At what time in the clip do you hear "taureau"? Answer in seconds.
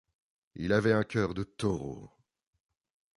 1.43-2.09